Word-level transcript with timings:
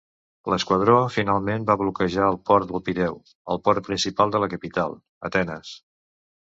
L'esquadró 0.51 0.95
finalment 1.17 1.67
va 1.67 1.75
bloquejar 1.83 2.25
el 2.33 2.39
port 2.51 2.73
del 2.73 2.83
Pireu, 2.89 3.21
el 3.57 3.63
port 3.69 3.89
principal 3.93 4.35
de 4.37 4.43
la 4.47 4.53
capital, 4.57 5.01
Atenes. 5.33 5.81